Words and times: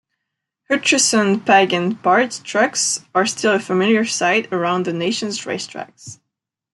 Hutcherson-Pagan 0.71 1.97
parts 2.01 2.39
trucks 2.39 3.05
are 3.13 3.27
still 3.27 3.53
a 3.53 3.59
familiar 3.59 4.03
site 4.03 4.51
around 4.51 4.85
the 4.87 4.93
nation's 4.93 5.45
race 5.45 5.67
tracks. 5.67 6.17